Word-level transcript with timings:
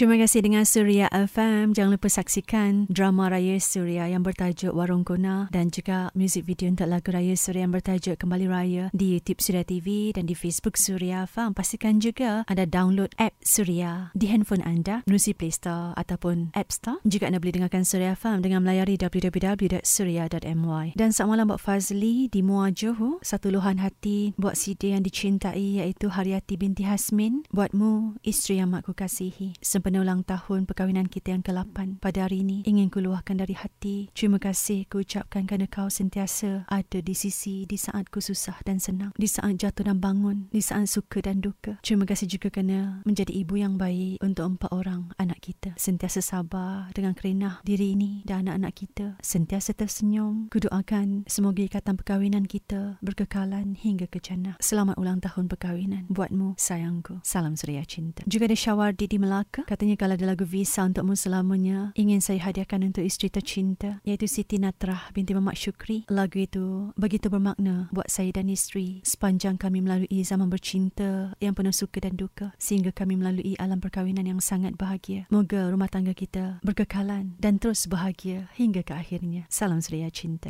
Terima 0.00 0.16
kasih 0.16 0.40
dengan 0.40 0.64
Surya 0.64 1.12
FM. 1.12 1.76
Jangan 1.76 1.92
lupa 1.92 2.08
saksikan 2.08 2.88
drama 2.88 3.28
Raya 3.28 3.60
Surya 3.60 4.08
yang 4.08 4.24
bertajuk 4.24 4.72
Warung 4.72 5.04
Guna 5.04 5.52
dan 5.52 5.68
juga 5.68 6.08
muzik 6.16 6.48
video 6.48 6.72
untuk 6.72 6.88
lagu 6.88 7.12
Raya 7.12 7.36
Surya 7.36 7.68
yang 7.68 7.76
bertajuk 7.76 8.16
Kembali 8.16 8.48
Raya 8.48 8.88
di 8.96 9.12
YouTube 9.12 9.44
Surya 9.44 9.60
TV 9.60 10.16
dan 10.16 10.24
di 10.24 10.32
Facebook 10.32 10.80
Surya 10.80 11.28
FM. 11.28 11.52
Pastikan 11.52 12.00
juga 12.00 12.48
anda 12.48 12.64
download 12.64 13.12
app 13.20 13.36
Surya 13.44 14.08
di 14.16 14.32
handphone 14.32 14.64
anda 14.64 15.04
melalui 15.04 15.36
Play 15.36 15.52
Store 15.52 15.92
ataupun 15.92 16.56
App 16.56 16.72
Store. 16.72 16.96
Juga 17.04 17.28
anda 17.28 17.36
boleh 17.36 17.60
dengarkan 17.60 17.84
Surya 17.84 18.16
FM 18.16 18.40
dengan 18.40 18.64
melayari 18.64 18.96
www.surya.my. 18.96 20.96
Dan 20.96 21.12
selamat 21.12 21.28
malam 21.28 21.52
buat 21.52 21.60
Fazli 21.60 22.32
di 22.32 22.40
Muar 22.40 22.72
Johor. 22.72 23.20
Satu 23.20 23.52
luahan 23.52 23.76
hati 23.84 24.32
buat 24.40 24.56
Sidi 24.56 24.96
yang 24.96 25.04
dicintai 25.04 25.84
iaitu 25.84 26.08
Haryati 26.08 26.56
binti 26.56 26.88
Hasmin. 26.88 27.44
Buatmu, 27.52 28.16
isteri 28.24 28.64
yang 28.64 28.72
makku 28.72 28.96
kasihi 28.96 29.60
sempena 29.60 29.89
ulang 29.98 30.22
tahun 30.22 30.70
perkahwinan 30.70 31.10
kita 31.10 31.34
yang 31.34 31.42
ke-8 31.42 31.98
pada 31.98 32.30
hari 32.30 32.46
ini. 32.46 32.62
Ingin 32.62 32.86
keluarkan 32.86 33.42
dari 33.42 33.58
hati 33.58 34.12
terima 34.14 34.38
kasih 34.38 34.86
ku 34.86 35.02
ucapkan 35.02 35.48
kerana 35.48 35.66
kau 35.66 35.90
sentiasa 35.90 36.68
ada 36.70 36.98
di 37.02 37.14
sisi 37.16 37.66
di 37.66 37.74
saat 37.74 38.06
ku 38.14 38.22
susah 38.22 38.62
dan 38.62 38.78
senang 38.78 39.10
di 39.18 39.26
saat 39.26 39.58
jatuh 39.58 39.88
dan 39.88 39.98
bangun 39.98 40.46
di 40.54 40.62
saat 40.62 40.86
suka 40.86 41.24
dan 41.24 41.42
duka. 41.42 41.80
Terima 41.82 42.06
kasih 42.06 42.30
juga 42.30 42.52
kerana 42.52 43.02
menjadi 43.02 43.32
ibu 43.34 43.58
yang 43.58 43.74
baik 43.80 44.22
untuk 44.22 44.46
empat 44.46 44.70
orang 44.70 45.10
anak 45.16 45.42
kita. 45.42 45.74
Sentiasa 45.74 46.22
sabar 46.22 46.92
dengan 46.94 47.16
kerenah 47.16 47.64
diri 47.64 47.96
ini 47.96 48.22
dan 48.28 48.46
anak-anak 48.46 48.72
kita. 48.76 49.06
Sentiasa 49.24 49.72
tersenyum. 49.72 50.52
Ku 50.52 50.60
doakan 50.60 51.24
semoga 51.24 51.64
ikatan 51.64 51.96
perkahwinan 51.96 52.44
kita 52.44 53.00
berkekalan 53.00 53.74
hingga 53.74 54.06
ke 54.06 54.20
jannah. 54.20 54.60
Selamat 54.60 55.00
ulang 55.00 55.24
tahun 55.24 55.48
perkahwinan 55.48 56.04
buatmu 56.12 56.60
sayangku. 56.60 57.24
Salam 57.24 57.56
suria 57.56 57.82
cinta. 57.88 58.20
Juga 58.28 58.44
ada 58.44 58.56
Syawardi 58.58 59.06
di 59.08 59.16
Melaka 59.16 59.64
Katanya 59.80 59.96
kalau 59.96 60.12
ada 60.12 60.28
lagu 60.28 60.44
Visa 60.44 60.84
untukmu 60.84 61.16
selamanya, 61.16 61.96
ingin 61.96 62.20
saya 62.20 62.36
hadiahkan 62.44 62.92
untuk 62.92 63.00
isteri 63.00 63.32
tercinta, 63.32 63.96
iaitu 64.04 64.28
Siti 64.28 64.60
Natrah 64.60 65.08
binti 65.16 65.32
Mamak 65.32 65.56
Syukri. 65.56 66.04
Lagu 66.12 66.36
itu 66.36 66.92
begitu 67.00 67.32
bermakna 67.32 67.88
buat 67.88 68.04
saya 68.12 68.28
dan 68.28 68.52
isteri 68.52 69.00
sepanjang 69.08 69.56
kami 69.56 69.80
melalui 69.80 70.20
zaman 70.20 70.52
bercinta 70.52 71.32
yang 71.40 71.56
penuh 71.56 71.72
suka 71.72 71.96
dan 72.04 72.12
duka, 72.12 72.52
sehingga 72.60 72.92
kami 72.92 73.16
melalui 73.16 73.56
alam 73.56 73.80
perkahwinan 73.80 74.28
yang 74.28 74.44
sangat 74.44 74.76
bahagia. 74.76 75.24
Moga 75.32 75.72
rumah 75.72 75.88
tangga 75.88 76.12
kita 76.12 76.60
berkekalan 76.60 77.40
dan 77.40 77.56
terus 77.56 77.88
bahagia 77.88 78.52
hingga 78.60 78.84
ke 78.84 78.92
akhirnya. 78.92 79.48
Salam 79.48 79.80
Suria 79.80 80.12
Cinta. 80.12 80.48